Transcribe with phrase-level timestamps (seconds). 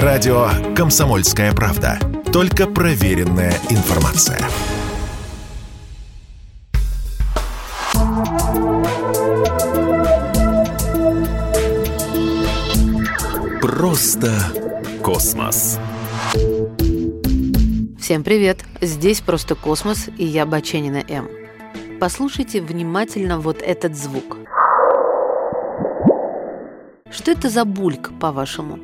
[0.00, 1.98] Радио «Комсомольская правда».
[2.32, 4.38] Только проверенная информация.
[13.60, 14.30] Просто
[15.02, 15.78] космос.
[18.00, 18.64] Всем привет!
[18.80, 21.28] Здесь «Просто космос» и я, Баченина М.
[22.00, 24.38] Послушайте внимательно вот этот звук.
[27.10, 28.78] Что это за бульк, по-вашему?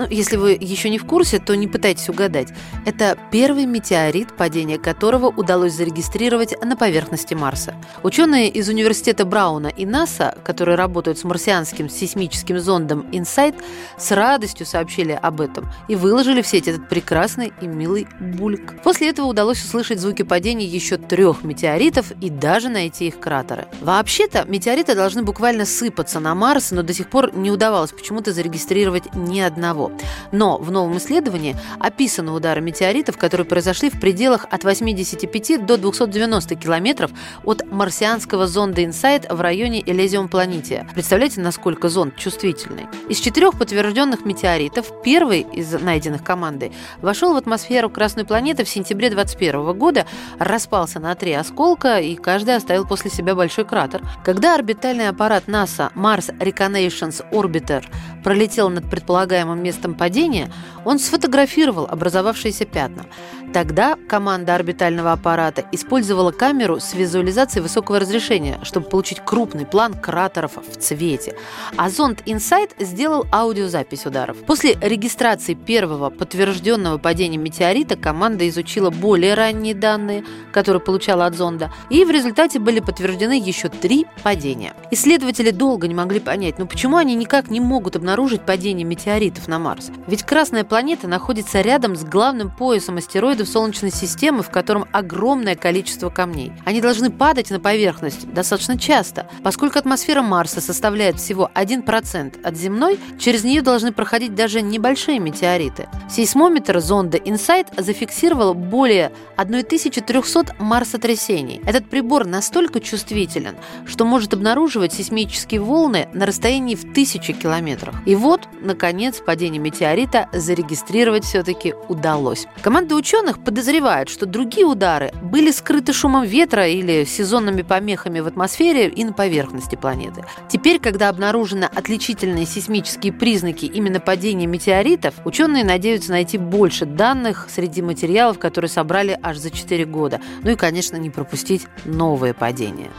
[0.00, 2.48] Ну, если вы еще не в курсе, то не пытайтесь угадать.
[2.86, 7.74] Это первый метеорит, падение которого удалось зарегистрировать на поверхности Марса.
[8.02, 13.56] Ученые из университета Брауна и НАСА, которые работают с марсианским сейсмическим зондом InSight,
[13.98, 18.80] с радостью сообщили об этом и выложили в сеть этот прекрасный и милый бульк.
[18.82, 23.66] После этого удалось услышать звуки падения еще трех метеоритов и даже найти их кратеры.
[23.82, 29.14] Вообще-то метеориты должны буквально сыпаться на Марс, но до сих пор не удавалось почему-то зарегистрировать
[29.14, 29.89] ни одного.
[30.32, 36.54] Но в новом исследовании описаны удары метеоритов, которые произошли в пределах от 85 до 290
[36.56, 37.10] километров
[37.44, 40.86] от марсианского зонда InSight в районе Элезиум Планетия.
[40.94, 42.86] Представляете, насколько зонд чувствительный?
[43.08, 49.10] Из четырех подтвержденных метеоритов первый из найденных командой вошел в атмосферу Красной планеты в сентябре
[49.10, 50.06] 2021 года,
[50.38, 54.02] распался на три осколка и каждый оставил после себя большой кратер.
[54.24, 57.84] Когда орбитальный аппарат НАСА Mars Reconnaissance Orbiter
[58.22, 60.50] пролетел над предполагаемым местом местом падения,
[60.84, 63.06] он сфотографировал образовавшиеся пятна.
[63.52, 70.52] Тогда команда орбитального аппарата использовала камеру с визуализацией высокого разрешения, чтобы получить крупный план кратеров
[70.56, 71.36] в цвете.
[71.76, 74.36] А зонд InSight сделал аудиозапись ударов.
[74.46, 81.72] После регистрации первого подтвержденного падения метеорита команда изучила более ранние данные, которые получала от зонда,
[81.90, 84.74] и в результате были подтверждены еще три падения.
[84.92, 89.58] Исследователи долго не могли понять, ну почему они никак не могут обнаружить падение метеоритов на
[89.60, 89.90] Марс?
[90.06, 96.10] Ведь Красная планета находится рядом с главным поясом астероидов Солнечной системы, в котором огромное количество
[96.10, 96.52] камней.
[96.64, 99.28] Они должны падать на поверхность достаточно часто.
[99.42, 105.88] Поскольку атмосфера Марса составляет всего 1% от земной, через нее должны проходить даже небольшие метеориты.
[106.08, 111.60] Сейсмометр зонда InSight зафиксировал более 1300 марсотрясений.
[111.66, 113.56] Этот прибор настолько чувствителен,
[113.86, 117.94] что может обнаруживать сейсмические волны на расстоянии в тысячи километров.
[118.06, 122.46] И вот, наконец, падение метеорита зарегистрировать все-таки удалось.
[122.62, 128.88] Команда ученых подозревают, что другие удары были скрыты шумом ветра или сезонными помехами в атмосфере
[128.88, 130.24] и на поверхности планеты.
[130.48, 137.82] Теперь, когда обнаружены отличительные сейсмические признаки именно падения метеоритов, ученые надеются найти больше данных среди
[137.82, 140.20] материалов, которые собрали аж за 4 года.
[140.42, 142.90] Ну и, конечно, не пропустить новые падения.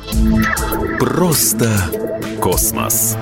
[1.00, 1.69] Просто
[2.40, 3.17] космос.